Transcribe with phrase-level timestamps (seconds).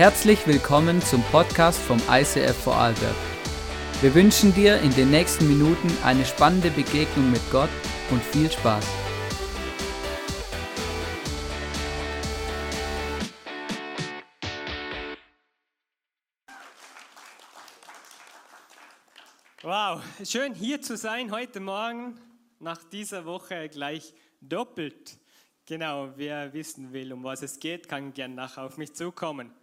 [0.00, 3.14] Herzlich willkommen zum Podcast vom ICF Vorarlberg.
[4.00, 7.68] Wir wünschen dir in den nächsten Minuten eine spannende Begegnung mit Gott
[8.10, 8.82] und viel Spaß.
[19.60, 22.18] Wow, schön hier zu sein heute Morgen,
[22.58, 25.18] nach dieser Woche gleich doppelt.
[25.66, 29.59] Genau, wer wissen will, um was es geht, kann gern nachher auf mich zukommen.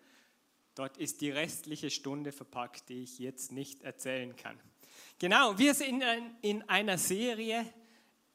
[0.78, 4.60] Dort ist die restliche Stunde verpackt, die ich jetzt nicht erzählen kann.
[5.18, 6.04] Genau, wir sind
[6.42, 7.66] in einer Serie,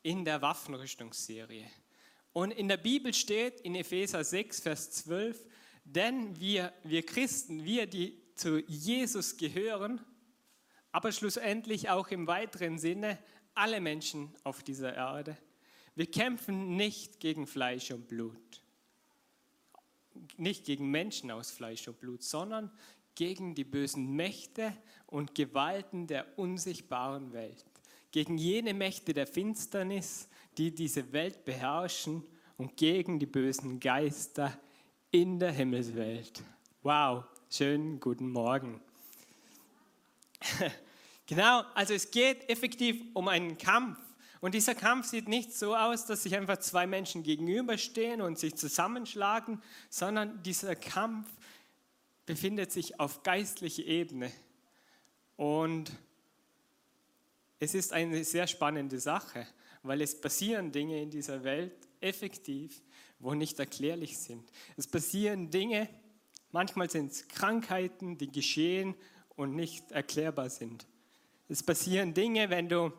[0.02, 1.70] in der Waffenrüstungsserie.
[2.32, 5.46] Und in der Bibel steht in Epheser 6, Vers 12,
[5.84, 10.00] denn wir, wir Christen, wir, die zu Jesus gehören,
[10.90, 13.18] aber schlussendlich auch im weiteren Sinne
[13.54, 15.38] alle Menschen auf dieser Erde,
[15.94, 18.61] wir kämpfen nicht gegen Fleisch und Blut
[20.36, 22.70] nicht gegen Menschen aus Fleisch und Blut, sondern
[23.14, 27.64] gegen die bösen Mächte und Gewalten der unsichtbaren Welt,
[28.10, 32.24] gegen jene Mächte der Finsternis, die diese Welt beherrschen
[32.56, 34.58] und gegen die bösen Geister
[35.10, 36.42] in der Himmelswelt.
[36.82, 38.80] Wow, schönen guten Morgen.
[41.26, 43.98] genau, also es geht effektiv um einen Kampf
[44.42, 48.56] und dieser Kampf sieht nicht so aus, dass sich einfach zwei Menschen gegenüberstehen und sich
[48.56, 51.30] zusammenschlagen, sondern dieser Kampf
[52.26, 54.32] befindet sich auf geistlicher Ebene.
[55.36, 55.92] Und
[57.60, 59.46] es ist eine sehr spannende Sache,
[59.84, 62.82] weil es passieren Dinge in dieser Welt effektiv,
[63.20, 64.50] wo nicht erklärlich sind.
[64.76, 65.88] Es passieren Dinge,
[66.50, 68.96] manchmal sind es Krankheiten, die geschehen
[69.36, 70.84] und nicht erklärbar sind.
[71.48, 72.92] Es passieren Dinge, wenn du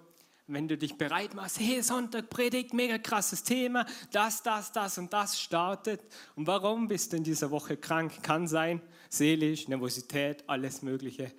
[0.54, 5.12] wenn du dich bereit machst, hey, Sonntag, Predigt, mega krasses Thema, das, das, das und
[5.12, 6.02] das startet.
[6.36, 8.22] Und warum bist du in dieser Woche krank?
[8.22, 11.32] Kann sein, seelisch, Nervosität, alles Mögliche.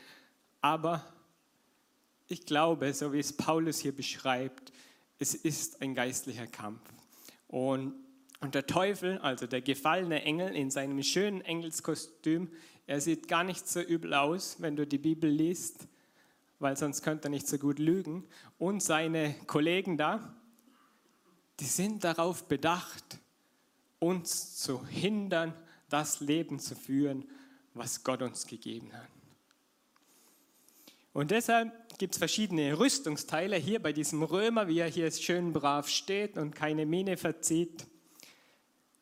[0.61, 1.05] Aber
[2.27, 4.73] ich glaube, so wie es Paulus hier beschreibt,
[5.19, 6.83] es ist ein geistlicher Kampf.
[7.47, 7.95] Und,
[8.41, 12.51] und der Teufel, also der gefallene Engel in seinem schönen Engelskostüm,
[12.87, 15.89] er sieht gar nicht so übel aus, wenn du die Bibel liest
[16.59, 18.25] weil sonst könnte er nicht so gut lügen.
[18.59, 20.35] Und seine Kollegen da,
[21.61, 23.19] die sind darauf bedacht,
[23.99, 25.55] uns zu hindern,
[25.89, 27.29] das Leben zu führen,
[27.75, 29.09] was Gott uns gegeben hat.
[31.13, 35.89] Und deshalb gibt es verschiedene Rüstungsteile hier bei diesem Römer, wie er hier schön brav
[35.89, 37.87] steht und keine Miene verzieht.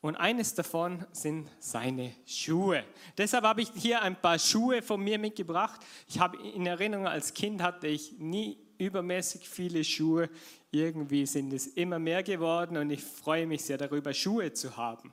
[0.03, 2.85] Und eines davon sind seine Schuhe.
[3.17, 5.81] Deshalb habe ich hier ein paar Schuhe von mir mitgebracht.
[6.09, 10.29] Ich habe in Erinnerung, als Kind hatte ich nie übermäßig viele Schuhe.
[10.73, 15.13] Irgendwie sind es immer mehr geworden und ich freue mich sehr darüber, Schuhe zu haben.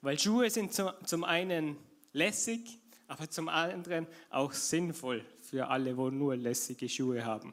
[0.00, 1.76] Weil Schuhe sind zum einen
[2.14, 7.52] lässig, aber zum anderen auch sinnvoll für alle, wo nur lässige Schuhe haben.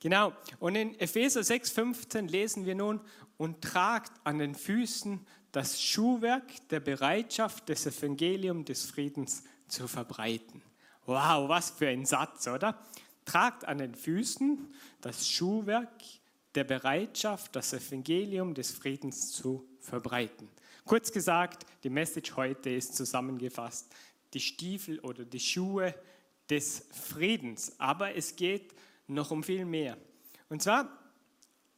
[0.00, 3.00] Genau, und in Epheser 6,15 lesen wir nun,
[3.38, 10.62] und tragt an den Füßen das Schuhwerk der Bereitschaft, das Evangelium des Friedens zu verbreiten.
[11.06, 12.78] Wow, was für ein Satz, oder?
[13.24, 16.02] Tragt an den Füßen das Schuhwerk
[16.54, 20.48] der Bereitschaft, das Evangelium des Friedens zu verbreiten.
[20.84, 23.86] Kurz gesagt, die Message heute ist zusammengefasst,
[24.34, 25.94] die Stiefel oder die Schuhe
[26.48, 27.74] des Friedens.
[27.78, 28.74] Aber es geht
[29.06, 29.96] noch um viel mehr.
[30.48, 30.88] Und zwar,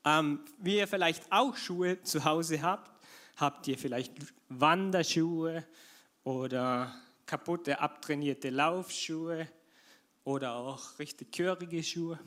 [0.04, 2.97] ähm, wie ihr vielleicht auch Schuhe zu Hause habt,
[3.38, 4.12] Habt ihr vielleicht
[4.48, 5.64] Wanderschuhe
[6.24, 6.92] oder
[7.24, 9.46] kaputte, abtrainierte Laufschuhe
[10.24, 12.18] oder auch richtig körige Schuhe,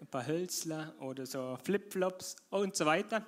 [0.00, 3.24] ein paar Hölzler oder so Flipflops und so weiter.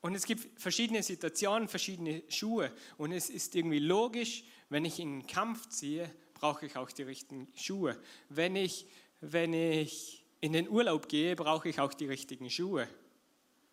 [0.00, 2.70] Und es gibt verschiedene Situationen, verschiedene Schuhe.
[2.98, 7.02] Und es ist irgendwie logisch, wenn ich in einen Kampf ziehe, brauche ich auch die
[7.02, 7.98] richtigen Schuhe.
[8.28, 8.86] Wenn ich,
[9.20, 12.86] wenn ich in den Urlaub gehe, brauche ich auch die richtigen Schuhe.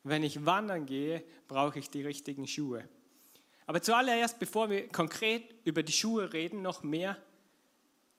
[0.03, 2.87] Wenn ich wandern gehe, brauche ich die richtigen Schuhe.
[3.65, 7.17] Aber zuallererst, bevor wir konkret über die Schuhe reden, noch mehr,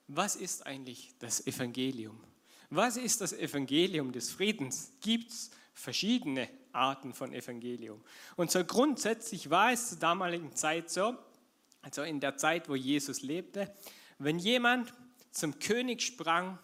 [0.07, 2.17] was ist eigentlich das Evangelium?
[2.69, 4.93] Was ist das Evangelium des Friedens?
[5.01, 8.01] Gibt es verschiedene Arten von Evangelium?
[8.37, 11.17] Und so grundsätzlich war es zur damaligen Zeit so,
[11.81, 13.73] also in der Zeit, wo Jesus lebte,
[14.19, 14.93] wenn jemand
[15.31, 16.59] zum König sprang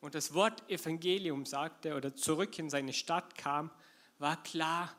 [0.00, 3.70] und das Wort Evangelium sagte oder zurück in seine Stadt kam,
[4.18, 4.94] war klar,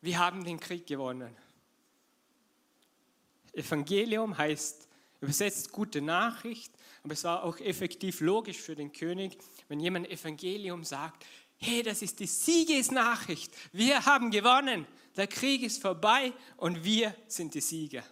[0.00, 1.36] wir haben den Krieg gewonnen.
[3.52, 4.86] Evangelium heißt
[5.20, 6.72] übersetzt gute Nachricht,
[7.02, 9.38] aber es war auch effektiv logisch für den König,
[9.68, 11.24] wenn jemand Evangelium sagt,
[11.56, 14.86] hey, das ist die Siegesnachricht, wir haben gewonnen,
[15.16, 18.04] der Krieg ist vorbei und wir sind die Sieger.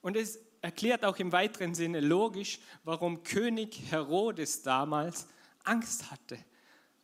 [0.00, 5.26] Und es, erklärt auch im weiteren Sinne logisch, warum König Herodes damals
[5.64, 6.38] Angst hatte,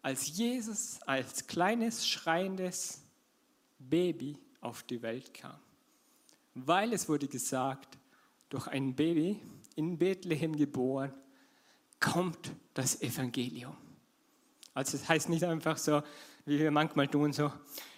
[0.07, 3.03] als Jesus als kleines schreiendes
[3.77, 5.59] Baby auf die Welt kam.
[6.55, 7.99] Weil es wurde gesagt,
[8.49, 9.43] durch ein Baby
[9.75, 11.13] in Bethlehem geboren,
[11.99, 13.77] kommt das Evangelium.
[14.75, 16.01] Also es heißt nicht einfach so,
[16.45, 17.53] wie wir manchmal tun, so,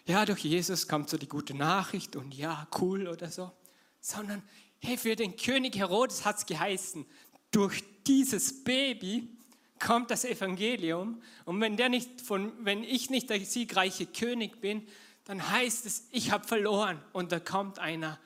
[0.06, 3.52] ja, durch Jesus kommt so die gute Nachricht und ja, cool oder so,
[4.00, 4.42] sondern
[4.78, 7.04] hey, für den König Herodes hat es geheißen,
[7.50, 9.37] durch dieses Baby
[9.78, 14.86] kommt das Evangelium und wenn, der nicht von, wenn ich nicht der siegreiche König bin,
[15.24, 18.18] dann heißt es, ich habe verloren und da kommt einer,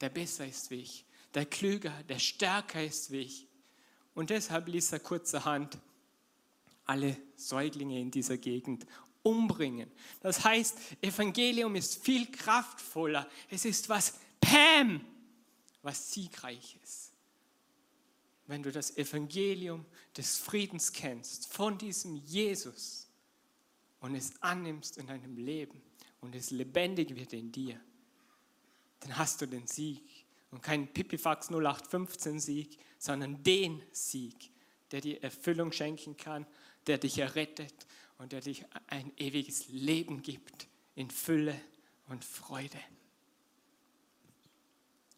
[0.00, 1.04] der besser ist wie ich,
[1.34, 3.46] der klüger, der stärker ist wie ich.
[4.14, 5.78] Und deshalb ließ er kurzerhand
[6.84, 8.84] alle Säuglinge in dieser Gegend
[9.22, 9.90] umbringen.
[10.20, 13.28] Das heißt, Evangelium ist viel kraftvoller.
[13.48, 15.04] Es ist was Pam,
[15.82, 17.09] was siegreiches.
[18.50, 19.86] Wenn du das Evangelium
[20.16, 23.08] des Friedens kennst, von diesem Jesus
[24.00, 25.80] und es annimmst in deinem Leben
[26.20, 27.80] und es lebendig wird in dir,
[28.98, 30.02] dann hast du den Sieg
[30.50, 34.50] und keinen Pipifax 0815 Sieg, sondern den Sieg,
[34.90, 36.44] der dir Erfüllung schenken kann,
[36.88, 37.86] der dich errettet
[38.18, 40.66] und der dich ein ewiges Leben gibt
[40.96, 41.54] in Fülle
[42.08, 42.80] und Freude.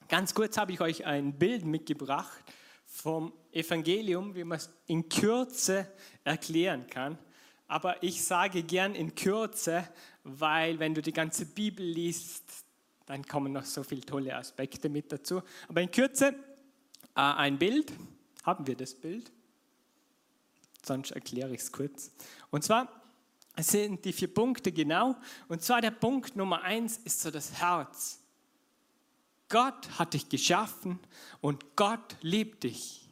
[0.08, 2.44] Ganz kurz habe ich euch ein Bild mitgebracht
[2.92, 5.90] vom Evangelium, wie man es in Kürze
[6.24, 7.18] erklären kann.
[7.66, 9.88] Aber ich sage gern in Kürze,
[10.24, 12.44] weil wenn du die ganze Bibel liest,
[13.06, 15.42] dann kommen noch so viele tolle Aspekte mit dazu.
[15.68, 16.34] Aber in Kürze
[17.14, 17.92] äh, ein Bild.
[18.44, 19.32] Haben wir das Bild?
[20.84, 22.12] Sonst erkläre ich es kurz.
[22.50, 22.88] Und zwar
[23.56, 25.16] sind die vier Punkte genau.
[25.48, 28.21] Und zwar der Punkt Nummer eins ist so das Herz.
[29.52, 30.98] Gott hat dich geschaffen
[31.42, 33.06] und Gott liebt dich.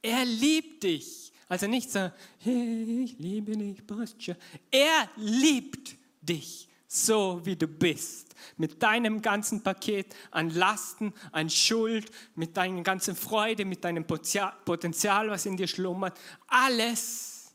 [0.00, 1.32] Er liebt dich.
[1.48, 4.36] Also nicht so, hey, ich liebe dich, passt schon.
[4.70, 8.36] Er liebt dich so, wie du bist.
[8.56, 15.28] Mit deinem ganzen Paket an Lasten, an Schuld, mit deiner ganzen Freude, mit deinem Potenzial,
[15.28, 16.16] was in dir schlummert.
[16.46, 17.52] Alles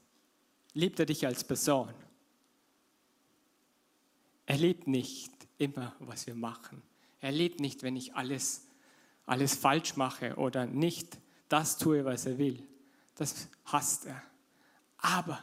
[0.74, 1.94] liebt er dich als Person.
[4.46, 6.84] Er liebt nicht immer, was wir machen.
[7.22, 8.68] Er liebt nicht, wenn ich alles,
[9.26, 12.68] alles falsch mache oder nicht das tue, was er will.
[13.16, 14.22] Das hasst er.
[14.98, 15.40] Aber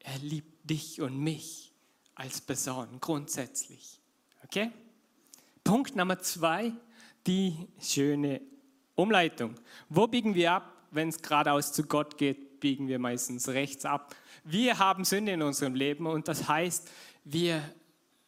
[0.00, 1.72] er liebt dich und mich
[2.14, 4.00] als Person grundsätzlich.
[4.44, 4.72] Okay?
[5.62, 6.72] Punkt Nummer zwei,
[7.26, 8.40] die schöne
[8.94, 9.54] Umleitung.
[9.88, 10.74] Wo biegen wir ab?
[10.90, 14.16] Wenn es geradeaus zu Gott geht, biegen wir meistens rechts ab.
[14.44, 16.88] Wir haben Sünde in unserem Leben und das heißt,
[17.24, 17.62] wir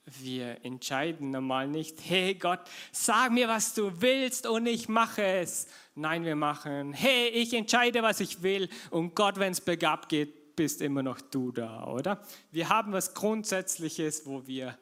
[0.05, 2.61] wir entscheiden normal nicht, hey Gott,
[2.93, 5.67] sag mir, was du willst und ich mache es.
[5.95, 10.57] Nein, wir machen, hey, ich entscheide, was ich will und Gott, wenn es bergab geht,
[10.57, 12.23] bist immer noch du da, oder?
[12.51, 14.77] Wir haben was Grundsätzliches, wo wir,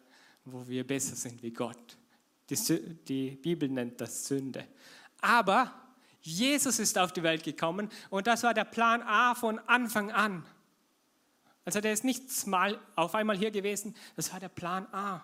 [0.45, 1.97] wo wir besser sind wie Gott.
[2.51, 4.67] Die, die Bibel nennt das Sünde.
[5.21, 5.73] Aber
[6.21, 10.45] Jesus ist auf die Welt gekommen und das war der Plan A von Anfang an.
[11.69, 15.21] Also der ist nicht mal auf einmal hier gewesen, das war der Plan A.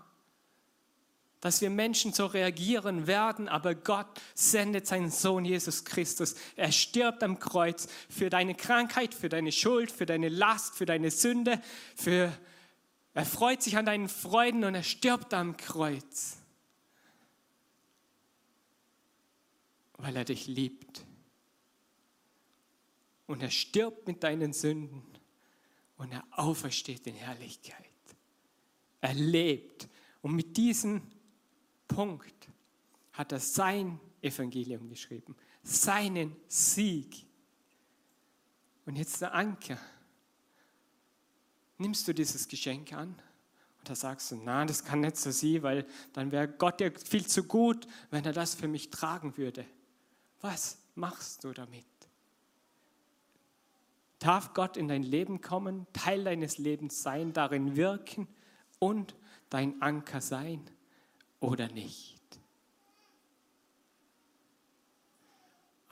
[1.40, 6.34] Dass wir Menschen so reagieren werden, aber Gott sendet seinen Sohn Jesus Christus.
[6.54, 11.10] Er stirbt am Kreuz für deine Krankheit, für deine Schuld, für deine Last, für deine
[11.10, 11.62] Sünde.
[11.96, 12.30] Für,
[13.14, 16.36] er freut sich an deinen Freuden und er stirbt am Kreuz,
[19.96, 21.06] weil er dich liebt.
[23.26, 25.13] Und er stirbt mit deinen Sünden
[25.96, 27.90] und er aufersteht in Herrlichkeit.
[29.00, 29.88] Er lebt.
[30.22, 31.02] Und mit diesem
[31.86, 32.48] Punkt
[33.12, 37.26] hat er sein Evangelium geschrieben, seinen Sieg.
[38.86, 39.78] Und jetzt der Anker.
[41.78, 43.08] Nimmst du dieses Geschenk an?
[43.78, 46.90] Und da sagst du, nein, das kann nicht so sein, weil dann wäre Gott ja
[46.90, 49.66] viel zu gut, wenn er das für mich tragen würde.
[50.40, 51.84] Was machst du damit?
[54.24, 58.26] Darf Gott in dein Leben kommen, Teil deines Lebens sein, darin wirken
[58.78, 59.14] und
[59.50, 60.64] dein Anker sein
[61.40, 62.22] oder nicht?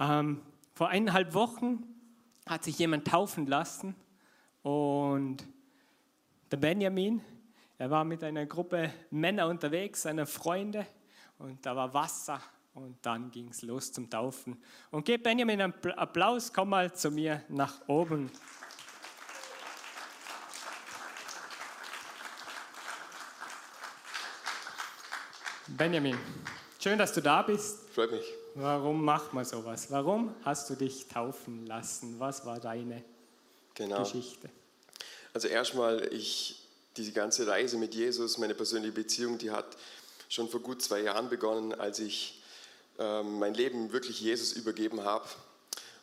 [0.00, 0.40] Ähm,
[0.72, 1.84] vor eineinhalb Wochen
[2.46, 3.94] hat sich jemand taufen lassen
[4.62, 5.46] und
[6.50, 7.20] der Benjamin,
[7.76, 10.86] er war mit einer Gruppe Männer unterwegs, seiner Freunde
[11.36, 12.40] und da war Wasser
[12.74, 14.62] und dann ging es los zum Taufen.
[14.90, 18.30] Und gebt Benjamin einen Applaus, komm mal zu mir nach oben.
[25.68, 26.18] Benjamin,
[26.78, 27.88] schön, dass du da bist.
[27.94, 28.24] Freut mich.
[28.54, 29.90] Warum macht man sowas?
[29.90, 32.18] Warum hast du dich taufen lassen?
[32.20, 33.02] Was war deine
[33.74, 34.02] Genau.
[34.02, 34.50] Geschichte?
[35.32, 39.76] Also erstmal, ich, diese ganze Reise mit Jesus, meine persönliche Beziehung, die hat
[40.28, 42.41] schon vor gut zwei Jahren begonnen, als ich
[43.22, 45.28] mein Leben wirklich Jesus übergeben habe.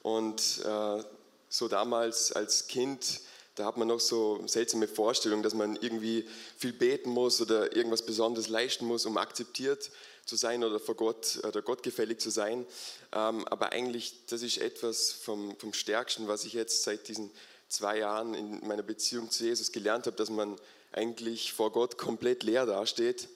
[0.02, 1.04] Und äh,
[1.50, 3.22] so damals als Kind,
[3.56, 6.26] da hat man noch so seltsame Vorstellungen, dass man irgendwie
[6.58, 9.92] viel beten muss oder irgendwas Besonderes leisten muss, um akzeptiert
[10.26, 12.66] zu sein oder vor Gott oder gottgefällig zu sein.
[13.12, 17.32] Ähm, aber eigentlich, das ist etwas vom, vom Stärksten, was ich jetzt seit diesen
[17.68, 20.56] zwei Jahren in meiner Beziehung zu Jesus gelernt habe, dass man
[20.92, 23.28] eigentlich vor Gott komplett leer dasteht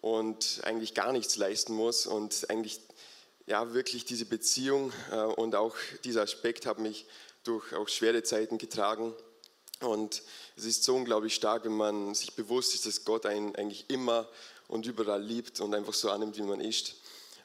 [0.00, 2.80] und eigentlich gar nichts leisten muss und eigentlich
[3.46, 7.06] ja wirklich diese Beziehung äh, und auch dieser Aspekt hat mich
[7.42, 9.14] durch auch schwere Zeiten getragen
[9.80, 10.22] und
[10.56, 14.28] es ist so unglaublich stark, wenn man sich bewusst ist, dass Gott einen eigentlich immer
[14.68, 16.96] und überall liebt und einfach so annimmt, wie man ist.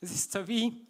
[0.00, 0.86] Es ist so wie,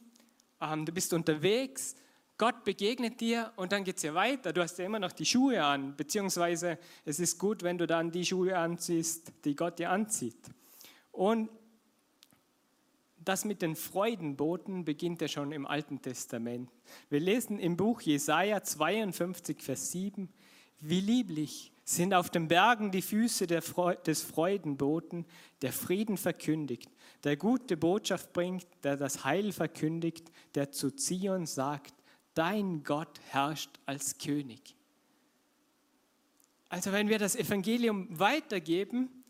[0.61, 1.97] ähm, du bist unterwegs,
[2.38, 4.52] Gott begegnet dir und dann geht es ja weiter.
[4.52, 8.11] Du hast ja immer noch die Schuhe an, beziehungsweise es ist gut, wenn du dann
[8.11, 10.37] die Schuhe anziehst, die Gott dir anzieht.
[11.12, 11.49] Und
[13.25, 16.71] das mit den Freudenboten beginnt ja schon im Alten Testament.
[17.09, 20.28] Wir lesen im Buch Jesaja 52, Vers 7,
[20.80, 25.25] wie lieblich sind auf den Bergen die Füße des Freudenboten,
[25.62, 26.90] der Frieden verkündigt,
[27.23, 31.95] der gute Botschaft bringt, der das Heil verkündigt, der zu Zion sagt,
[32.35, 34.75] dein Gott herrscht als König.
[36.69, 39.23] Also wenn wir das Evangelium weitergeben,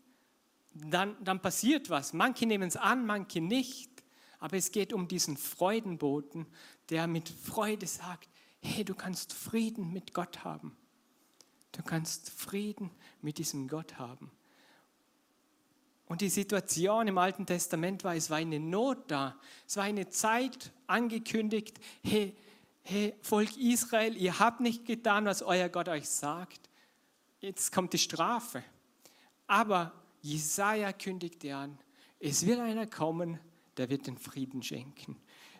[0.73, 2.11] dann, dann passiert was.
[2.11, 3.91] Manche nehmen es an, manche nicht.
[4.39, 6.47] Aber es geht um diesen Freudenboten,
[6.89, 8.29] der mit Freude sagt,
[8.61, 10.75] hey, du kannst Frieden mit Gott haben.
[11.77, 12.89] Du kannst Frieden
[13.21, 14.31] mit diesem Gott haben.
[16.07, 19.39] Und die Situation im Alten Testament war, es war eine Not da.
[19.67, 22.35] Es war eine Zeit angekündigt, hey,
[22.81, 26.69] hey, Volk Israel, ihr habt nicht getan, was euer Gott euch sagt.
[27.41, 28.63] Jetzt kommt die Strafe.
[29.45, 31.77] Aber Jesaja kündigte an,
[32.19, 33.39] es wird einer kommen,
[33.77, 35.17] der wird den Frieden schenken.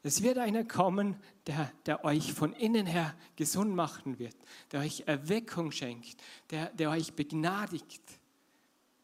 [0.08, 4.38] Es wird einer kommen, der, der euch von innen her gesund machen wird,
[4.72, 8.02] der euch Erweckung schenkt, der, der euch begnadigt.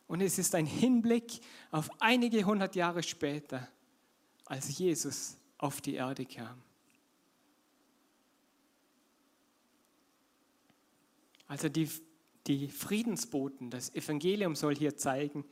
[0.07, 1.41] Und es ist ein Hinblick
[1.72, 3.67] auf einige hundert Jahre später,
[4.45, 6.62] als Jesus auf die Erde kam.
[11.50, 11.89] Also die,
[12.48, 15.43] die Friedensboten, das Evangelium soll hier zeigen,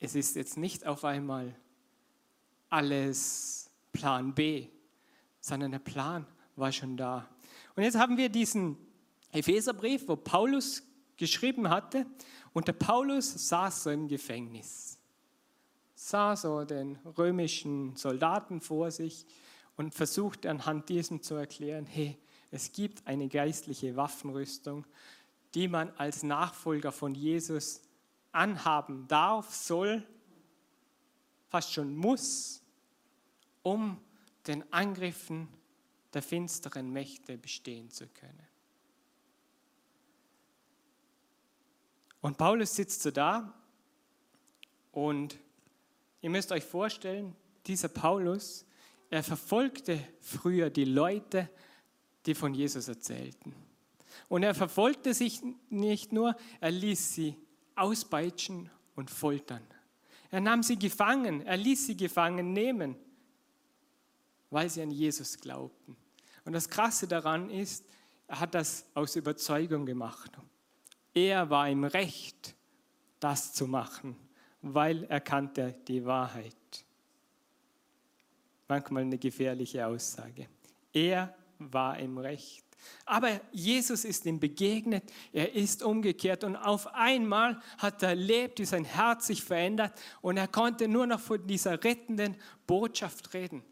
[0.00, 1.54] es ist jetzt nicht auf einmal
[2.70, 4.68] alles Plan B,
[5.40, 6.26] sondern der Plan
[6.56, 7.28] war schon da.
[7.76, 8.76] Und jetzt haben wir diesen
[9.32, 10.82] Epheserbrief, wo Paulus
[11.16, 12.06] geschrieben hatte
[12.52, 14.98] und der Paulus saß so im Gefängnis,
[15.94, 19.26] sah so den römischen Soldaten vor sich
[19.76, 22.18] und versuchte anhand diesem zu erklären, hey,
[22.50, 24.86] es gibt eine geistliche Waffenrüstung,
[25.54, 27.82] die man als Nachfolger von Jesus
[28.32, 30.06] anhaben darf, soll,
[31.48, 32.62] fast schon muss,
[33.68, 34.00] um
[34.46, 35.46] den Angriffen
[36.14, 38.46] der finsteren Mächte bestehen zu können.
[42.22, 43.54] Und Paulus sitzt so da
[44.90, 45.38] und
[46.22, 48.64] ihr müsst euch vorstellen, dieser Paulus,
[49.10, 51.50] er verfolgte früher die Leute,
[52.24, 53.54] die von Jesus erzählten.
[54.28, 57.36] Und er verfolgte sich nicht nur, er ließ sie
[57.76, 59.62] auspeitschen und foltern.
[60.30, 62.96] Er nahm sie gefangen, er ließ sie gefangen nehmen
[64.50, 65.96] weil sie an Jesus glaubten.
[66.44, 67.84] Und das Krasse daran ist,
[68.26, 70.30] er hat das aus Überzeugung gemacht.
[71.14, 72.54] Er war im Recht,
[73.20, 74.16] das zu machen,
[74.62, 76.54] weil er kannte die Wahrheit.
[78.68, 80.48] Manchmal eine gefährliche Aussage.
[80.92, 82.64] Er war im Recht.
[83.04, 88.64] Aber Jesus ist ihm begegnet, er ist umgekehrt und auf einmal hat er erlebt, wie
[88.64, 92.36] sein Herz sich verändert und er konnte nur noch von dieser rettenden
[92.66, 93.64] Botschaft reden.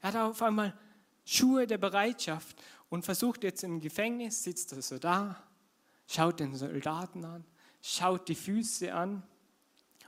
[0.00, 0.76] Er hat auf einmal
[1.24, 2.56] Schuhe der Bereitschaft
[2.88, 5.42] und versucht jetzt im Gefängnis, sitzt er so da,
[6.06, 7.44] schaut den Soldaten an,
[7.82, 9.22] schaut die Füße an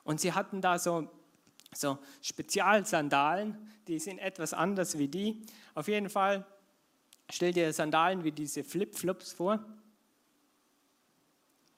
[0.05, 1.11] und sie hatten da so,
[1.75, 3.57] so Spezialsandalen,
[3.87, 5.43] die sind etwas anders wie die.
[5.75, 6.47] Auf jeden Fall
[7.31, 9.65] stell dir Sandalen wie diese Flipflops vor.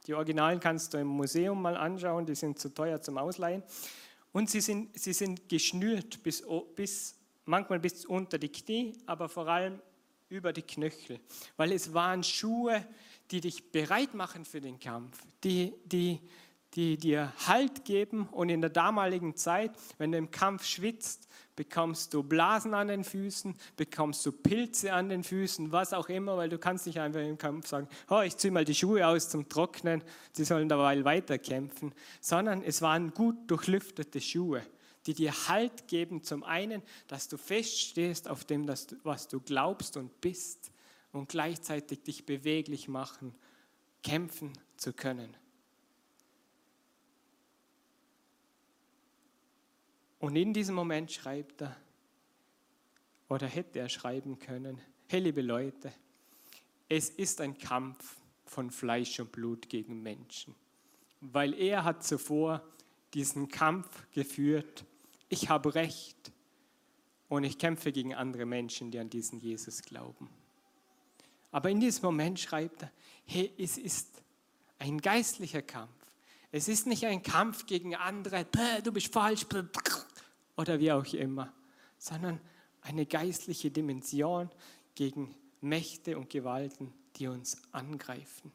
[0.07, 3.62] Die Originalen kannst du im Museum mal anschauen, die sind zu teuer zum Ausleihen.
[4.33, 6.42] Und sie sind, sie sind geschnürt bis,
[6.75, 7.14] bis
[7.52, 9.78] manchmal bis unter die Knie, aber vor allem
[10.30, 11.21] über die Knöchel,
[11.59, 12.82] weil es waren Schuhe,
[13.30, 16.18] die dich bereit machen für den Kampf, die, die,
[16.73, 18.26] die dir Halt geben.
[18.32, 23.04] Und in der damaligen Zeit, wenn du im Kampf schwitzt, bekommst du Blasen an den
[23.04, 27.21] Füßen, bekommst du Pilze an den Füßen, was auch immer, weil du kannst nicht einfach
[27.21, 31.04] im Kampf sagen, oh, ich ziehe mal die Schuhe aus zum Trocknen, sie sollen dabei
[31.04, 34.62] weiterkämpfen, sondern es waren gut durchlüftete Schuhe
[35.06, 36.23] die dir Halt geben.
[36.23, 40.73] Zum einen, dass du feststehst auf dem, was du glaubst und bist
[41.12, 43.35] und gleichzeitig dich beweglich machen,
[44.02, 45.37] kämpfen zu können.
[50.18, 51.76] Und in diesem Moment schreibt er,
[53.28, 55.92] oder hätte er schreiben können, hey liebe Leute,
[56.88, 60.54] es ist ein Kampf von Fleisch und Blut gegen Menschen,
[61.21, 62.62] weil er hat zuvor
[63.14, 64.85] diesen Kampf geführt
[65.33, 66.31] ich habe Recht
[67.31, 70.29] und ich kämpfe gegen andere Menschen, die an diesen Jesus glauben.
[71.51, 72.92] Aber in diesem Moment schreibt er,
[73.25, 74.23] hey, es ist
[74.79, 75.90] ein geistlicher Kampf.
[76.51, 78.47] Es ist nicht ein Kampf gegen andere,
[78.85, 79.47] du bist falsch
[80.57, 81.51] oder wie auch immer,
[81.97, 82.38] sondern
[82.83, 84.51] eine geistliche Dimension
[84.95, 88.53] gegen Mächte und Gewalten, die uns angreifen.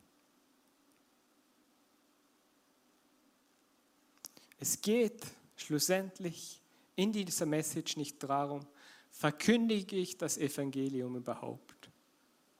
[4.59, 6.61] Es geht schlussendlich
[6.97, 8.65] in dieser Message nicht darum,
[9.11, 11.89] verkündige ich das Evangelium überhaupt.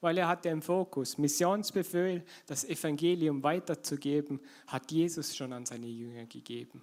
[0.00, 6.24] Weil er hatte im Fokus, Missionsbefehl, das Evangelium weiterzugeben, hat Jesus schon an seine Jünger
[6.26, 6.82] gegeben.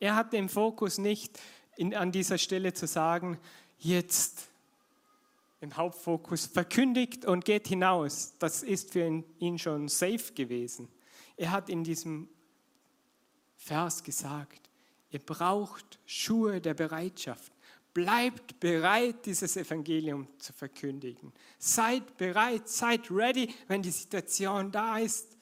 [0.00, 1.38] Er hatte im Fokus nicht
[1.76, 3.38] in, an dieser Stelle zu sagen,
[3.78, 4.48] jetzt
[5.60, 8.34] im Hauptfokus verkündigt und geht hinaus.
[8.38, 10.88] Das ist für ihn schon safe gewesen.
[11.36, 12.28] Er hat in diesem
[13.56, 14.67] Vers gesagt,
[15.10, 17.52] Ihr braucht Schuhe der Bereitschaft.
[17.94, 21.32] Bleibt bereit, dieses Evangelium zu verkündigen.
[21.58, 25.36] Seid bereit, seid ready, wenn die Situation da ist,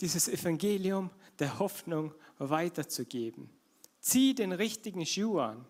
[0.00, 3.48] dieses Evangelium der Hoffnung weiterzugeben.
[4.00, 5.64] Zieh den richtigen Schuh an.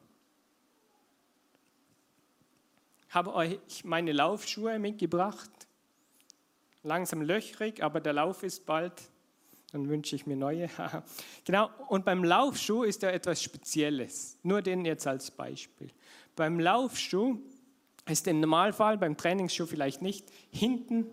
[3.08, 5.50] Ich habe euch meine Laufschuhe mitgebracht.
[6.82, 9.10] Langsam löchrig, aber der Lauf ist bald
[9.72, 10.70] dann wünsche ich mir neue.
[11.44, 14.38] genau, und beim Laufschuh ist ja etwas Spezielles.
[14.42, 15.90] Nur den jetzt als Beispiel.
[16.34, 17.38] Beim Laufschuh
[18.08, 21.06] ist im Normalfall, beim Trainingsschuh vielleicht nicht, hinten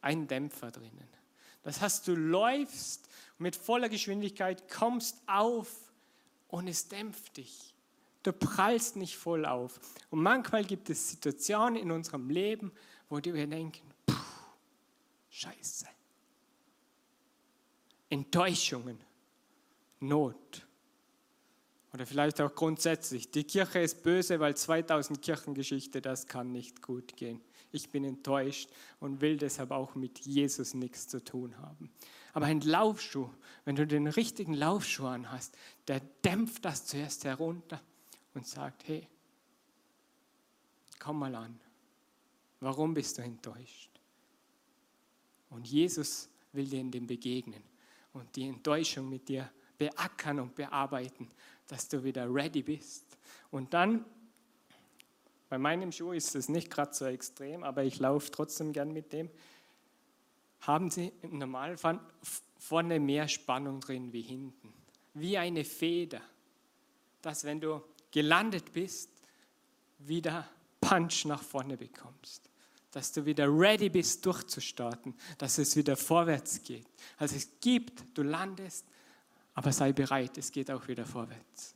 [0.00, 1.08] ein Dämpfer drinnen.
[1.62, 5.68] Das heißt, du läufst mit voller Geschwindigkeit, kommst auf
[6.48, 7.74] und es dämpft dich.
[8.22, 9.80] Du prallst nicht voll auf.
[10.10, 12.72] Und manchmal gibt es Situationen in unserem Leben,
[13.08, 14.14] wo wir denken, puh,
[15.30, 15.86] scheiße.
[18.12, 18.98] Enttäuschungen,
[20.00, 20.66] Not.
[21.94, 27.16] Oder vielleicht auch grundsätzlich, die Kirche ist böse, weil 2000 Kirchengeschichte, das kann nicht gut
[27.16, 27.40] gehen.
[27.70, 28.68] Ich bin enttäuscht
[29.00, 31.90] und will deshalb auch mit Jesus nichts zu tun haben.
[32.34, 33.30] Aber ein Laufschuh,
[33.64, 35.56] wenn du den richtigen Laufschuh anhast,
[35.88, 37.80] der dämpft das zuerst herunter
[38.34, 39.08] und sagt, hey,
[40.98, 41.58] komm mal an.
[42.60, 43.90] Warum bist du enttäuscht?
[45.48, 47.71] Und Jesus will dir in dem begegnen
[48.12, 51.28] und die Enttäuschung mit dir beackern und bearbeiten,
[51.66, 53.04] dass du wieder ready bist.
[53.50, 54.04] Und dann,
[55.48, 59.12] bei meinem Schuh ist es nicht gerade so extrem, aber ich laufe trotzdem gern mit
[59.12, 59.30] dem,
[60.60, 62.00] haben sie im Normalfall
[62.58, 64.72] vorne mehr Spannung drin wie hinten.
[65.14, 66.22] Wie eine Feder,
[67.20, 69.10] dass wenn du gelandet bist,
[69.98, 70.48] wieder
[70.80, 72.51] Punch nach vorne bekommst
[72.92, 76.86] dass du wieder ready bist, durchzustarten, dass es wieder vorwärts geht.
[77.16, 78.84] Also es gibt, du landest,
[79.54, 81.74] aber sei bereit, es geht auch wieder vorwärts.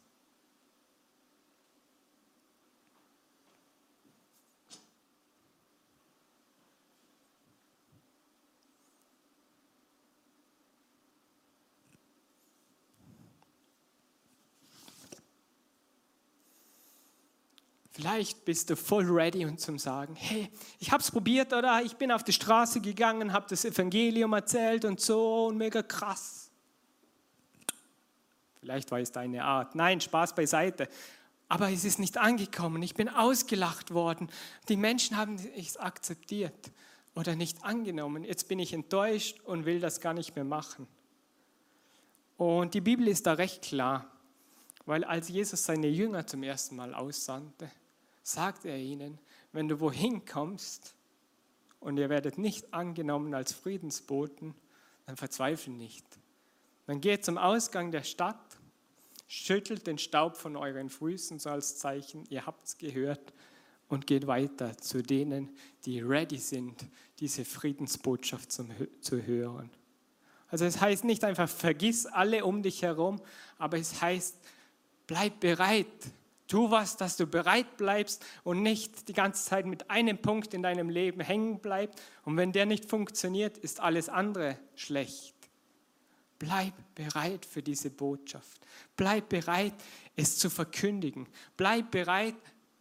[18.06, 21.96] Vielleicht bist du voll ready und zum sagen, hey, ich habe es probiert oder ich
[21.96, 26.48] bin auf die Straße gegangen, habe das Evangelium erzählt und so und mega krass.
[28.60, 29.74] Vielleicht war es deine Art.
[29.74, 30.88] Nein, Spaß beiseite.
[31.48, 32.80] Aber es ist nicht angekommen.
[32.84, 34.28] Ich bin ausgelacht worden.
[34.68, 36.70] Die Menschen haben es akzeptiert
[37.16, 38.22] oder nicht angenommen.
[38.22, 40.86] Jetzt bin ich enttäuscht und will das gar nicht mehr machen.
[42.36, 44.06] Und die Bibel ist da recht klar,
[44.84, 47.68] weil als Jesus seine Jünger zum ersten Mal aussandte,
[48.26, 49.18] sagt er ihnen,
[49.52, 50.94] wenn du wohin kommst
[51.78, 54.54] und ihr werdet nicht angenommen als Friedensboten,
[55.06, 56.04] dann verzweifle nicht.
[56.86, 58.58] Dann geht zum Ausgang der Stadt,
[59.28, 63.32] schüttelt den Staub von euren Füßen so als Zeichen, ihr habt es gehört
[63.88, 66.84] und geht weiter zu denen, die ready sind,
[67.20, 69.70] diese Friedensbotschaft zum, zu hören.
[70.48, 73.20] Also es heißt nicht einfach, vergiss alle um dich herum,
[73.58, 74.36] aber es heißt,
[75.06, 75.86] bleib bereit,
[76.48, 80.62] Tu was, dass du bereit bleibst und nicht die ganze Zeit mit einem Punkt in
[80.62, 82.00] deinem Leben hängen bleibst.
[82.24, 85.34] Und wenn der nicht funktioniert, ist alles andere schlecht.
[86.38, 88.60] Bleib bereit für diese Botschaft.
[88.96, 89.74] Bleib bereit,
[90.14, 91.26] es zu verkündigen.
[91.56, 92.36] Bleib bereit,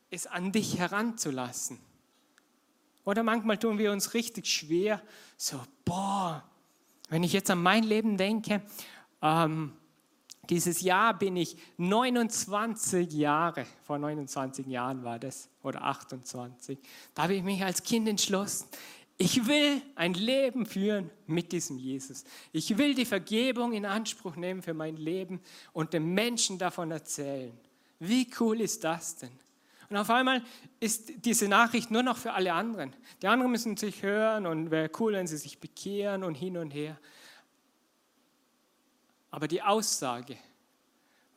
[0.09, 1.79] es an dich heranzulassen.
[3.05, 5.01] Oder manchmal tun wir uns richtig schwer,
[5.37, 6.43] so, boah,
[7.09, 8.63] wenn ich jetzt an mein Leben denke,
[9.21, 9.73] ähm,
[10.49, 16.77] dieses Jahr bin ich 29 Jahre, vor 29 Jahren war das, oder 28,
[17.13, 18.67] da habe ich mich als Kind entschlossen,
[19.17, 22.25] ich will ein Leben führen mit diesem Jesus.
[22.51, 25.39] Ich will die Vergebung in Anspruch nehmen für mein Leben
[25.71, 27.57] und den Menschen davon erzählen.
[27.99, 29.31] Wie cool ist das denn?
[29.89, 30.43] Und auf einmal
[30.81, 32.93] ist diese Nachricht nur noch für alle anderen.
[33.21, 36.71] Die anderen müssen sich hören und wäre cool, wenn sie sich bekehren und hin und
[36.71, 36.97] her.
[39.35, 40.37] Aber die Aussage,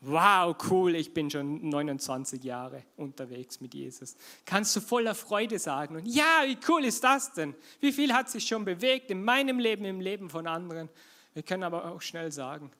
[0.03, 5.97] wow, cool, ich bin schon 29 Jahre unterwegs mit Jesus, kannst du voller Freude sagen.
[5.97, 7.57] Und ja, wie cool ist das denn?
[7.81, 10.89] Wie viel hat sich schon bewegt in meinem Leben, im Leben von anderen?
[11.35, 12.71] Wir können aber auch schnell sagen,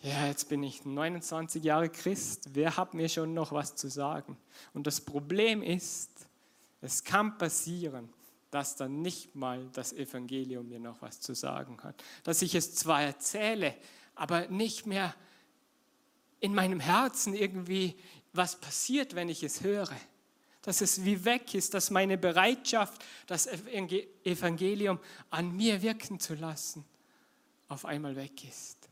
[0.00, 4.38] ja, jetzt bin ich 29 Jahre Christ, wer hat mir schon noch was zu sagen?
[4.72, 6.08] Und das Problem ist,
[6.80, 8.08] es kann passieren,
[8.54, 12.02] dass dann nicht mal das Evangelium mir noch was zu sagen hat.
[12.22, 13.74] Dass ich es zwar erzähle,
[14.14, 15.14] aber nicht mehr
[16.40, 17.96] in meinem Herzen irgendwie
[18.32, 19.94] was passiert, wenn ich es höre.
[20.62, 24.98] Dass es wie weg ist, dass meine Bereitschaft, das Evangelium
[25.30, 26.84] an mir wirken zu lassen,
[27.68, 28.88] auf einmal weg ist.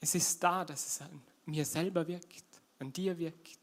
[0.00, 2.44] Es ist da, dass es an mir selber wirkt,
[2.78, 3.58] an dir wirkt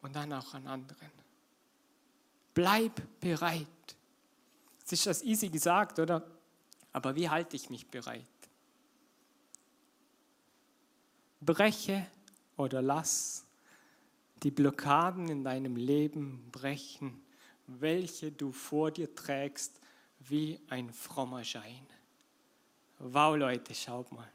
[0.00, 1.10] und dann auch an anderen.
[2.54, 3.66] Bleib bereit.
[4.84, 6.26] Es ist das easy gesagt, oder?
[6.92, 8.24] Aber wie halte ich mich bereit?
[11.44, 12.06] Breche
[12.56, 13.44] oder lass
[14.42, 17.20] die Blockaden in deinem Leben brechen,
[17.66, 19.80] welche du vor dir trägst
[20.18, 21.86] wie ein frommer Schein.
[22.98, 24.30] Wow, Leute, schaut mal.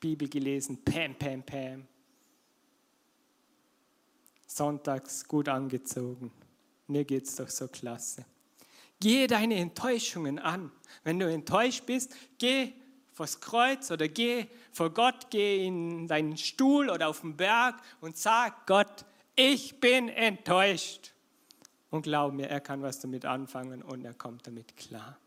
[0.00, 1.86] Bibel gelesen, pam, pam, pam.
[4.46, 6.30] Sonntags gut angezogen.
[6.86, 8.24] Mir geht's doch so klasse.
[9.00, 10.70] Gehe deine Enttäuschungen an.
[11.04, 12.72] Wenn du enttäuscht bist, geh
[13.12, 18.16] vors Kreuz oder geh vor Gott, geh in deinen Stuhl oder auf den Berg und
[18.16, 19.04] sag Gott,
[19.36, 21.12] ich bin enttäuscht.
[21.90, 25.18] Und glaub mir, er kann was damit anfangen und er kommt damit klar.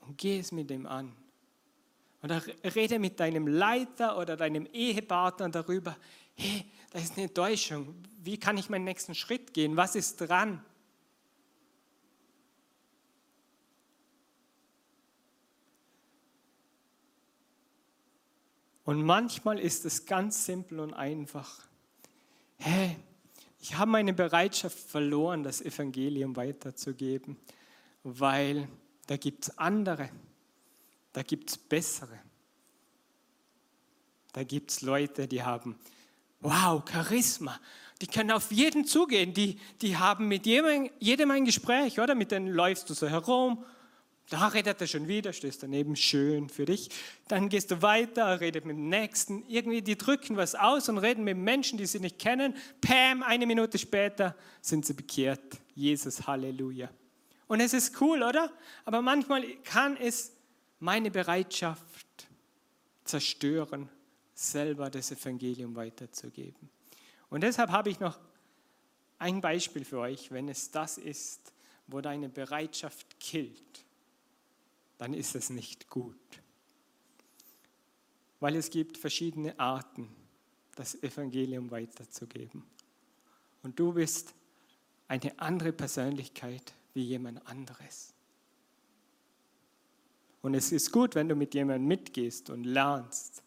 [0.00, 1.12] Und geh es mit ihm an.
[2.22, 2.42] Oder
[2.74, 5.96] rede mit deinem Leiter oder deinem Ehepartner darüber,
[6.34, 7.94] hey, da ist eine Enttäuschung.
[8.22, 9.76] Wie kann ich meinen nächsten Schritt gehen?
[9.76, 10.62] Was ist dran?
[18.86, 21.58] Und manchmal ist es ganz simpel und einfach.
[22.56, 22.96] Hey,
[23.60, 27.36] ich habe meine Bereitschaft verloren, das Evangelium weiterzugeben,
[28.04, 28.68] weil
[29.08, 30.08] da gibt es andere,
[31.12, 32.20] da gibt es bessere.
[34.32, 35.76] Da gibt es Leute, die haben,
[36.40, 37.58] wow, Charisma.
[38.00, 39.34] Die können auf jeden zugehen.
[39.34, 42.14] Die, die haben mit jedem, jedem ein Gespräch, oder?
[42.14, 43.64] Mit denen läufst du so herum
[44.28, 46.90] da redet er schon wieder, stehst daneben, schön für dich.
[47.28, 49.44] Dann gehst du weiter, redet mit dem Nächsten.
[49.48, 52.56] Irgendwie, die drücken was aus und reden mit Menschen, die sie nicht kennen.
[52.80, 55.60] Pam, eine Minute später sind sie bekehrt.
[55.76, 56.90] Jesus, Halleluja.
[57.46, 58.50] Und es ist cool, oder?
[58.84, 60.32] Aber manchmal kann es
[60.80, 62.26] meine Bereitschaft
[63.04, 63.88] zerstören,
[64.34, 66.68] selber das Evangelium weiterzugeben.
[67.30, 68.18] Und deshalb habe ich noch
[69.18, 71.52] ein Beispiel für euch, wenn es das ist,
[71.86, 73.85] wo deine Bereitschaft killt
[74.98, 76.16] dann ist es nicht gut.
[78.40, 80.08] Weil es gibt verschiedene Arten,
[80.74, 82.62] das Evangelium weiterzugeben.
[83.62, 84.34] Und du bist
[85.08, 88.12] eine andere Persönlichkeit wie jemand anderes.
[90.42, 93.42] Und es ist gut, wenn du mit jemandem mitgehst und lernst.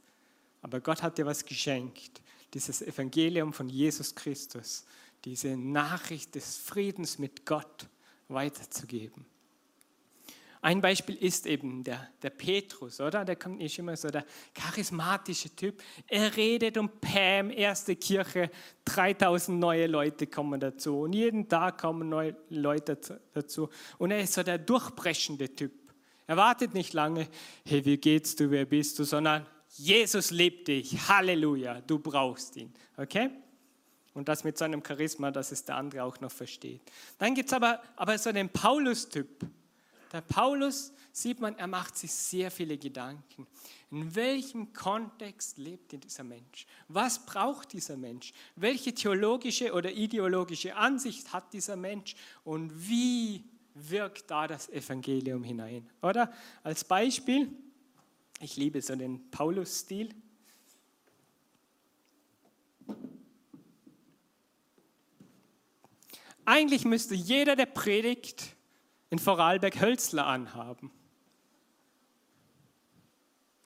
[0.61, 2.21] Aber Gott hat dir was geschenkt,
[2.53, 4.85] dieses Evangelium von Jesus Christus,
[5.23, 7.87] diese Nachricht des Friedens mit Gott
[8.27, 9.25] weiterzugeben.
[10.61, 13.23] Ein Beispiel ist eben der, der Petrus, oder?
[13.23, 15.81] Der kommt nicht immer so der charismatische Typ.
[16.07, 18.51] Er redet und Pam, erste Kirche,
[18.83, 21.01] 3000 neue Leute kommen dazu.
[21.01, 22.97] Und jeden Tag kommen neue Leute
[23.33, 23.69] dazu.
[23.97, 25.71] Und er ist so der durchbrechende Typ.
[26.27, 27.29] Er wartet nicht lange,
[27.65, 29.45] hey, wie geht's du, wer bist du, sondern
[29.77, 32.73] Jesus liebt dich, Halleluja, du brauchst ihn.
[32.97, 33.29] Okay?
[34.13, 36.81] Und das mit so einem Charisma, dass es der andere auch noch versteht.
[37.17, 39.47] Dann gibt es aber, aber so den Paulus-Typ.
[40.11, 43.45] Der Paulus sieht man, er macht sich sehr viele Gedanken.
[43.91, 46.65] In welchem Kontext lebt dieser Mensch?
[46.87, 48.33] Was braucht dieser Mensch?
[48.55, 52.15] Welche theologische oder ideologische Ansicht hat dieser Mensch?
[52.43, 53.43] Und wie
[53.73, 55.89] wirkt da das Evangelium hinein?
[56.01, 57.51] Oder als Beispiel,
[58.39, 60.09] ich liebe so den Paulus-Stil.
[66.45, 68.55] Eigentlich müsste jeder, der predigt,
[69.09, 70.91] in Vorarlberg Hölzler anhaben.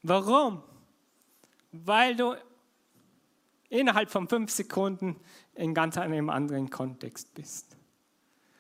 [0.02, 0.64] Warum?
[1.72, 2.36] Weil du
[3.70, 5.20] innerhalb von fünf Sekunden
[5.56, 7.76] in ganz einem anderen Kontext bist.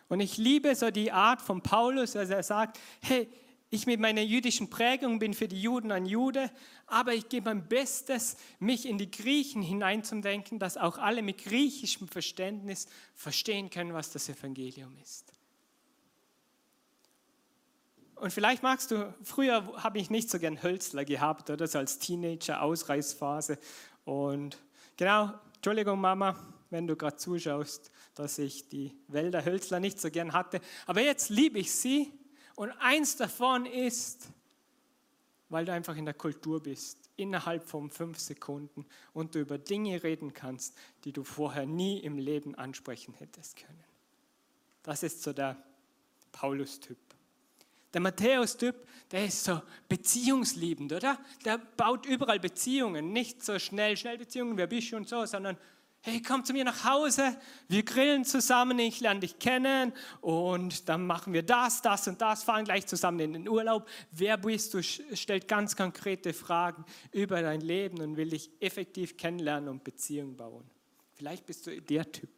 [0.09, 3.27] Und ich liebe so die Art von Paulus, dass er sagt, hey,
[3.69, 6.51] ich mit meiner jüdischen Prägung bin für die Juden ein Jude,
[6.85, 12.07] aber ich gebe mein Bestes, mich in die Griechen hineinzudenken, dass auch alle mit griechischem
[12.07, 15.32] Verständnis verstehen können, was das Evangelium ist.
[18.23, 21.99] Und vielleicht magst du, früher habe ich nicht so gern Hölzler gehabt oder so als
[21.99, 23.59] Teenager, Ausreißphase.
[24.05, 24.57] Und
[24.95, 30.31] genau, Entschuldigung Mama, wenn du gerade zuschaust, dass ich die Wälder Hölzler nicht so gern
[30.31, 30.61] hatte.
[30.85, 32.13] Aber jetzt liebe ich sie
[32.55, 34.29] und eins davon ist,
[35.49, 40.01] weil du einfach in der Kultur bist, innerhalb von fünf Sekunden und du über Dinge
[40.01, 43.83] reden kannst, die du vorher nie im Leben ansprechen hättest können.
[44.81, 45.61] Das ist so der
[46.31, 47.12] Paulus-Typ.
[47.93, 48.75] Der Matthäus-Typ,
[49.11, 51.19] der ist so beziehungsliebend, oder?
[51.45, 55.57] Der baut überall Beziehungen, nicht so schnell, schnell Beziehungen, wer bist du und so, sondern
[56.05, 57.37] hey, komm zu mir nach Hause,
[57.69, 62.43] wir grillen zusammen, ich lerne dich kennen und dann machen wir das, das und das,
[62.43, 63.87] fahren gleich zusammen in den Urlaub.
[64.11, 64.83] Wer bist du?
[64.83, 70.69] Stellt ganz konkrete Fragen über dein Leben und will dich effektiv kennenlernen und Beziehungen bauen.
[71.13, 72.29] Vielleicht bist du der Typ.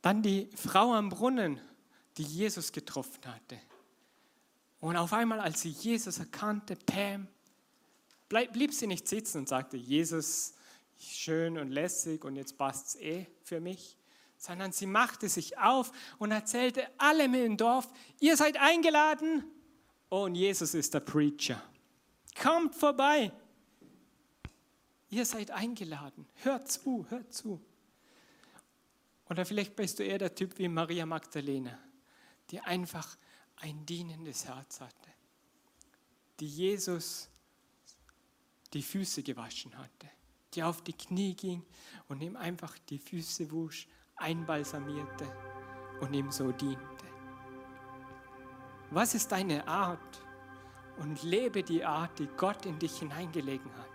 [0.00, 1.60] Dann die Frau am Brunnen,
[2.16, 3.60] die Jesus getroffen hatte.
[4.82, 7.28] Und auf einmal, als sie Jesus erkannte, Pam,
[8.28, 10.54] blieb sie nicht sitzen und sagte, Jesus,
[10.98, 13.96] schön und lässig und jetzt passt es eh für mich,
[14.36, 17.86] sondern sie machte sich auf und erzählte allem im Dorf,
[18.18, 19.44] ihr seid eingeladen
[20.08, 21.62] und Jesus ist der Preacher.
[22.42, 23.30] Kommt vorbei.
[25.10, 26.26] Ihr seid eingeladen.
[26.42, 27.60] Hört zu, hört zu.
[29.30, 31.78] Oder vielleicht bist du eher der Typ wie Maria Magdalena,
[32.50, 33.16] die einfach
[33.62, 35.10] ein dienendes Herz hatte,
[36.38, 37.28] die Jesus
[38.72, 40.08] die Füße gewaschen hatte
[40.54, 41.62] die auf die Knie ging
[42.08, 45.26] und ihm einfach die Füße wusch, einbalsamierte
[46.00, 46.78] und ihm so diente.
[48.90, 50.20] Was ist deine Art?
[50.98, 53.88] Und lebe die Art, die Gott in dich hineingelegen hat,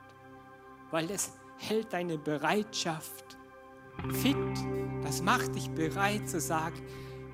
[0.90, 3.38] weil es hält deine Bereitschaft
[4.14, 4.36] fit.
[5.04, 6.84] Das macht dich bereit zu sagen,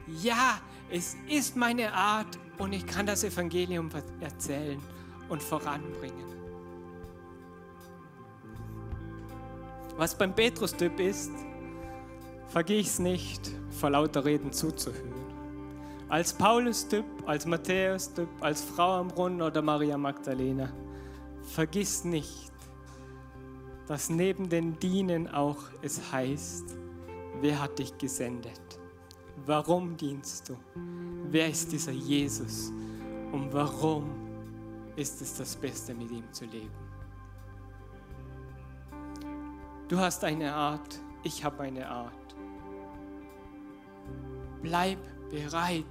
[0.07, 3.89] ja, es ist meine Art und ich kann das Evangelium
[4.19, 4.79] erzählen
[5.29, 6.33] und voranbringen.
[9.97, 11.31] Was beim Petrus-Typ ist,
[12.47, 15.13] vergiss nicht, vor lauter Reden zuzuhören.
[16.09, 20.71] Als Paulus-Typ, als Matthäus-Typ, als Frau am Brunnen oder Maria Magdalena,
[21.43, 22.51] vergiss nicht,
[23.87, 26.75] dass neben den Dienen auch es heißt,
[27.41, 28.82] wer hat dich gesendet?
[29.45, 30.57] Warum dienst du?
[31.29, 32.71] Wer ist dieser Jesus?
[33.31, 34.09] Und warum
[34.95, 36.71] ist es das Beste, mit ihm zu leben?
[39.89, 42.35] Du hast eine Art, ich habe eine Art.
[44.61, 45.85] Bleib bereit,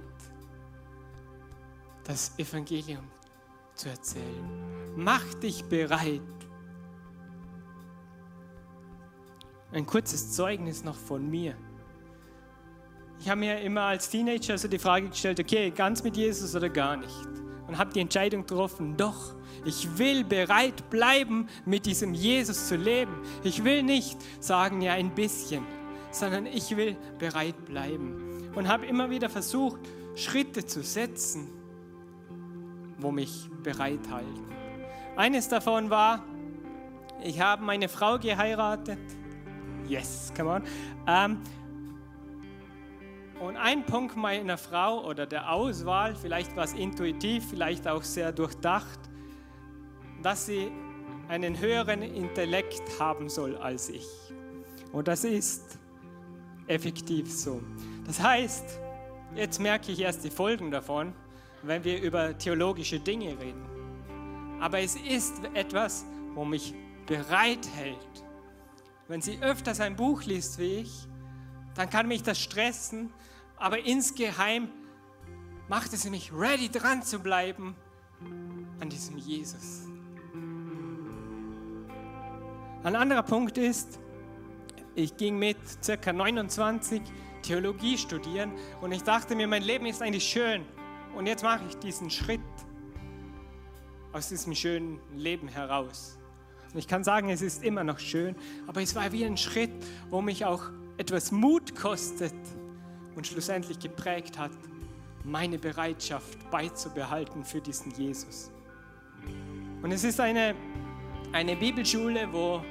[2.03, 3.07] das Evangelium
[3.75, 4.93] zu erzählen.
[4.95, 6.21] Mach dich bereit.
[9.71, 11.55] Ein kurzes Zeugnis noch von mir.
[13.19, 16.69] Ich habe mir immer als Teenager so die Frage gestellt, okay, ganz mit Jesus oder
[16.69, 17.15] gar nicht.
[17.67, 23.13] Und habe die Entscheidung getroffen, doch, ich will bereit bleiben, mit diesem Jesus zu leben.
[23.43, 25.63] Ich will nicht sagen, ja, ein bisschen,
[26.11, 28.51] sondern ich will bereit bleiben.
[28.55, 29.79] Und habe immer wieder versucht,
[30.15, 31.47] Schritte zu setzen,
[32.97, 34.45] wo mich bereit halten.
[35.15, 36.23] Eines davon war,
[37.23, 38.99] ich habe meine Frau geheiratet.
[39.87, 40.63] Yes, come on.
[41.07, 41.39] Ähm,
[43.43, 48.31] und ein Punkt meiner Frau oder der Auswahl, vielleicht war es intuitiv, vielleicht auch sehr
[48.31, 48.99] durchdacht,
[50.21, 50.71] dass sie
[51.27, 54.07] einen höheren Intellekt haben soll als ich.
[54.93, 55.77] Und das ist
[56.67, 57.61] effektiv so.
[58.07, 58.79] Das heißt,
[59.35, 61.13] jetzt merke ich erst die Folgen davon,
[61.63, 63.65] wenn wir über theologische Dinge reden.
[64.61, 66.73] Aber es ist etwas, wo mich
[67.05, 68.23] bereit hält.
[69.09, 71.07] Wenn sie öfters ein Buch liest wie ich,
[71.75, 73.11] dann kann mich das stressen,
[73.63, 74.67] aber insgeheim
[75.69, 77.77] macht es mich ready dran zu bleiben
[78.81, 79.87] an diesem Jesus.
[82.83, 84.01] Ein anderer Punkt ist,
[84.95, 87.01] ich ging mit circa 29
[87.41, 90.65] Theologie studieren und ich dachte mir, mein Leben ist eigentlich schön
[91.15, 92.41] und jetzt mache ich diesen Schritt
[94.11, 96.19] aus diesem schönen Leben heraus.
[96.73, 98.35] Und ich kann sagen, es ist immer noch schön,
[98.67, 99.71] aber es war wie ein Schritt,
[100.09, 100.63] wo mich auch
[100.97, 102.35] etwas Mut kostet
[103.15, 104.51] und schlussendlich geprägt hat,
[105.23, 108.51] meine Bereitschaft beizubehalten für diesen Jesus.
[109.81, 110.55] Und es ist eine,
[111.31, 112.61] eine Bibelschule, wo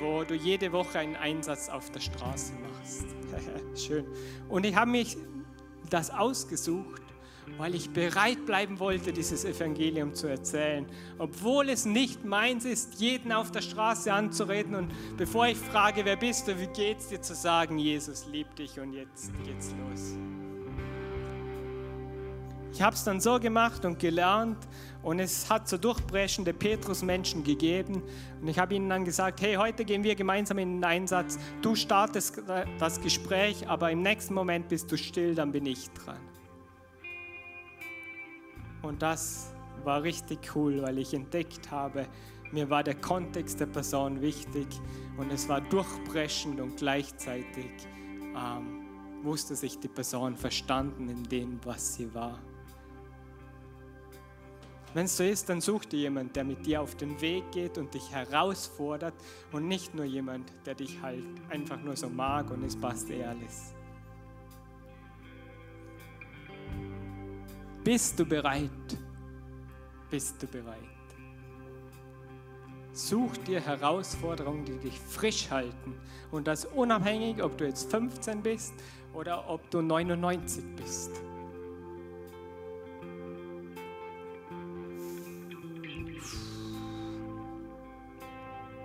[0.00, 3.06] wo du jede Woche einen Einsatz auf der Straße machst.
[3.86, 4.06] Schön.
[4.48, 5.16] Und ich habe mich
[5.90, 7.02] das ausgesucht,
[7.56, 10.86] weil ich bereit bleiben wollte, dieses Evangelium zu erzählen.
[11.18, 16.16] Obwohl es nicht meins ist, jeden auf der Straße anzureden und bevor ich frage, wer
[16.16, 20.16] bist du, wie geht's dir, zu sagen, Jesus liebt dich und jetzt geht's los.
[22.72, 24.58] Ich habe es dann so gemacht und gelernt
[25.02, 28.02] und es hat so durchbrechende Petrus-Menschen gegeben.
[28.40, 31.38] Und ich habe ihnen dann gesagt, hey, heute gehen wir gemeinsam in den Einsatz.
[31.62, 32.40] Du startest
[32.78, 36.20] das Gespräch, aber im nächsten Moment bist du still, dann bin ich dran.
[38.82, 42.06] Und das war richtig cool, weil ich entdeckt habe,
[42.52, 44.66] mir war der Kontext der Person wichtig
[45.16, 47.70] und es war durchbrechend und gleichzeitig
[48.34, 48.86] ähm,
[49.22, 52.38] wusste sich die Person verstanden in dem, was sie war.
[54.94, 57.76] Wenn es so ist, dann such dir jemand, der mit dir auf den Weg geht
[57.76, 59.14] und dich herausfordert
[59.52, 63.22] und nicht nur jemand, der dich halt einfach nur so mag und es passt eh
[63.22, 63.74] alles.
[67.88, 68.98] Bist du bereit?
[70.10, 70.76] Bist du bereit?
[72.92, 75.94] Such dir Herausforderungen, die dich frisch halten.
[76.30, 78.74] Und das unabhängig, ob du jetzt 15 bist
[79.14, 81.12] oder ob du 99 bist.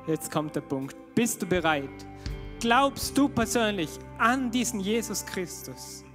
[0.07, 0.95] Jetzt kommt der Punkt.
[1.13, 2.07] Bist du bereit?
[2.61, 6.05] Glaubst du persönlich an diesen Jesus Christus?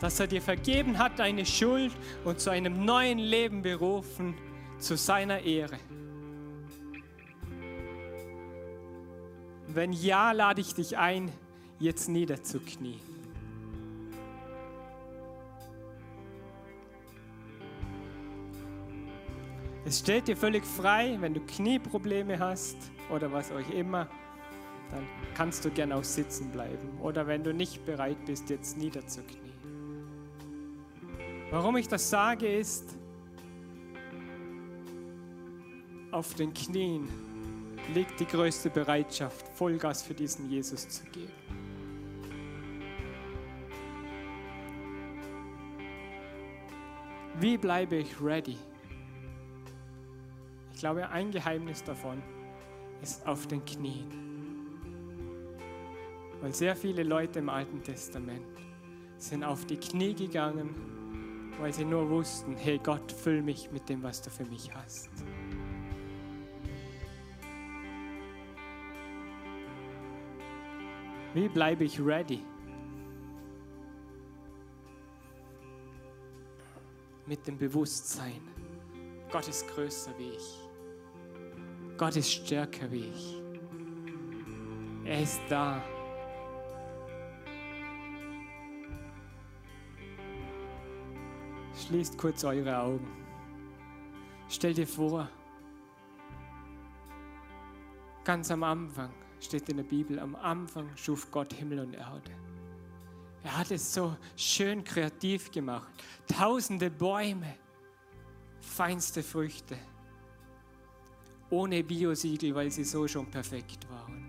[0.00, 1.92] Dass er dir vergeben hat, deine Schuld
[2.24, 4.34] und zu einem neuen Leben berufen,
[4.78, 5.78] zu seiner Ehre.
[9.68, 11.32] Wenn ja, lade ich dich ein,
[11.78, 13.00] jetzt niederzuknien.
[19.84, 22.76] Es steht dir völlig frei, wenn du Knieprobleme hast
[23.08, 24.08] oder was auch immer,
[24.90, 26.98] dann kannst du gern auch sitzen bleiben.
[27.00, 29.45] Oder wenn du nicht bereit bist, jetzt niederzuknien.
[31.50, 32.96] Warum ich das sage, ist,
[36.10, 37.08] auf den Knien
[37.94, 41.32] liegt die größte Bereitschaft, Vollgas für diesen Jesus zu geben.
[47.38, 48.56] Wie bleibe ich ready?
[50.72, 52.22] Ich glaube, ein Geheimnis davon
[53.02, 54.06] ist auf den Knien.
[56.40, 58.46] Weil sehr viele Leute im Alten Testament
[59.18, 60.74] sind auf die Knie gegangen,
[61.58, 65.10] weil sie nur wussten, hey Gott, füll mich mit dem, was du für mich hast.
[71.34, 72.42] Wie bleibe ich ready?
[77.26, 78.40] Mit dem Bewusstsein,
[79.30, 80.66] Gott ist größer wie ich.
[81.98, 83.42] Gott ist stärker wie ich.
[85.04, 85.82] Er ist da.
[91.86, 93.06] Schließt kurz eure Augen.
[94.48, 95.28] Stell dir vor,
[98.24, 102.32] ganz am Anfang steht in der Bibel, am Anfang schuf Gott Himmel und Erde.
[103.44, 105.92] Er hat es so schön kreativ gemacht.
[106.26, 107.54] Tausende Bäume,
[108.60, 109.78] feinste Früchte,
[111.50, 114.26] ohne Biosiegel, weil sie so schon perfekt waren.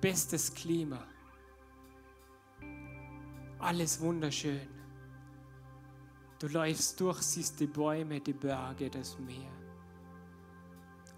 [0.00, 1.06] Bestes Klima,
[3.62, 4.68] alles wunderschön.
[6.38, 9.52] Du läufst durch, siehst die Bäume, die Berge, das Meer.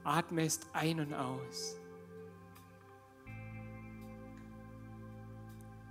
[0.04, 1.76] Atmest ein und aus.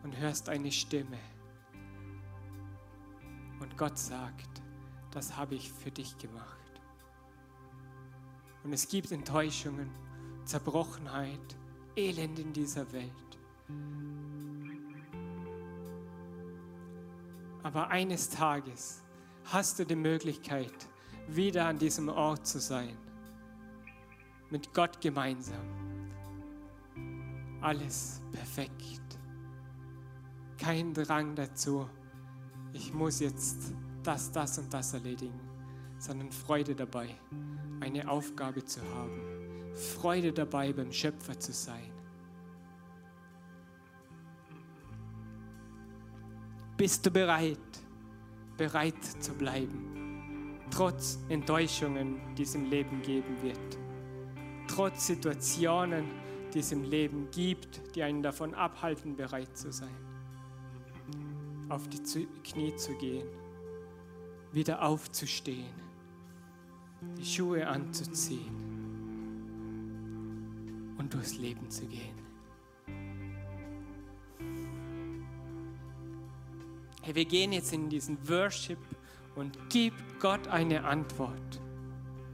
[0.03, 1.17] Und hörst eine Stimme.
[3.59, 4.61] Und Gott sagt,
[5.11, 6.81] das habe ich für dich gemacht.
[8.63, 9.89] Und es gibt Enttäuschungen,
[10.45, 11.57] Zerbrochenheit,
[11.95, 13.11] Elend in dieser Welt.
[17.63, 19.01] Aber eines Tages
[19.45, 20.73] hast du die Möglichkeit,
[21.27, 22.97] wieder an diesem Ort zu sein.
[24.49, 25.65] Mit Gott gemeinsam.
[27.61, 29.17] Alles perfekt.
[30.57, 31.89] Kein Drang dazu,
[32.73, 35.39] ich muss jetzt das, das und das erledigen,
[35.97, 37.15] sondern Freude dabei,
[37.79, 39.21] eine Aufgabe zu haben.
[39.73, 41.92] Freude dabei, beim Schöpfer zu sein.
[46.77, 47.59] Bist du bereit?
[48.57, 53.77] bereit zu bleiben, trotz Enttäuschungen, die es im Leben geben wird,
[54.67, 56.05] trotz Situationen,
[56.53, 59.95] die es im Leben gibt, die einen davon abhalten, bereit zu sein,
[61.69, 63.27] auf die Knie zu gehen,
[64.51, 65.73] wieder aufzustehen,
[67.17, 68.61] die Schuhe anzuziehen
[70.97, 72.12] und durchs Leben zu gehen.
[77.03, 78.79] Hey, wir gehen jetzt in diesen Worship
[79.35, 81.61] und gib Gott eine Antwort.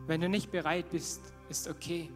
[0.07, 2.09] Wenn du nicht bereit bist, ist okay.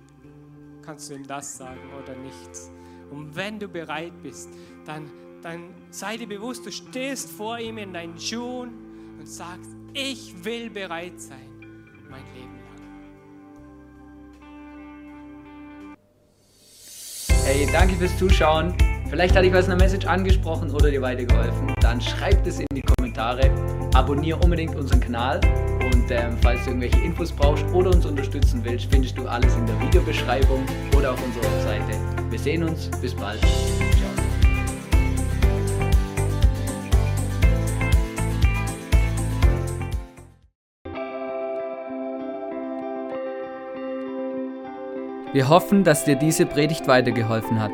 [0.83, 2.69] Kannst du ihm das sagen oder nichts.
[3.11, 4.49] Und wenn du bereit bist,
[4.85, 5.09] dann,
[5.41, 10.69] dann sei dir bewusst, du stehst vor ihm in deinen Schuhen und sagst, ich will
[10.69, 11.49] bereit sein,
[12.09, 12.63] mein Leben lang.
[17.45, 18.75] Hey, danke fürs Zuschauen.
[19.13, 21.71] Vielleicht hat dich was in der Message angesprochen oder dir weitergeholfen.
[21.81, 23.47] Dann schreib es in die Kommentare.
[23.93, 25.39] Abonniere unbedingt unseren Kanal.
[25.93, 29.67] Und ähm, falls du irgendwelche Infos brauchst oder uns unterstützen willst, findest du alles in
[29.67, 30.65] der Videobeschreibung
[30.97, 31.95] oder auf unserer Webseite.
[32.31, 32.89] Wir sehen uns.
[33.01, 33.39] Bis bald.
[33.39, 34.09] Ciao.
[45.33, 47.73] Wir hoffen, dass dir diese Predigt weitergeholfen hat.